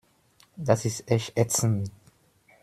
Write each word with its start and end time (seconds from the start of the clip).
Das 0.55 0.85
ist 0.85 1.11
echt 1.11 1.37
ätzend. 1.37 1.91